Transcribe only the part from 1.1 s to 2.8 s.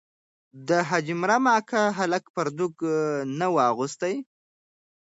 مریم اکا هلک پرتوګ